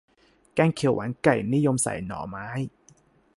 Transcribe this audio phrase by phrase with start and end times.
[0.53, 2.47] แกงเขียวหวานไก่ นิยมใส่หน่อไม้